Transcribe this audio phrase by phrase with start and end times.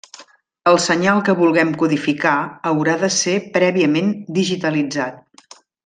[0.71, 2.33] El senyal que vulguem codificar
[2.71, 5.59] haurà de ser prèviament digitalitzat.